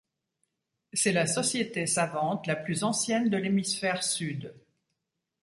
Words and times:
C'est 0.93 1.11
la 1.11 1.27
société 1.27 1.85
savante 1.85 2.47
la 2.47 2.55
plus 2.55 2.83
ancienne 2.83 3.29
de 3.29 3.37
l'hémisphère 3.37 4.01
sud. 4.01 4.51